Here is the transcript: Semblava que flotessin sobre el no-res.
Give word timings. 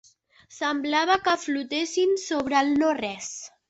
Semblava 0.55 1.19
que 1.29 1.37
flotessin 1.43 2.19
sobre 2.27 2.61
el 2.65 2.77
no-res. 2.83 3.35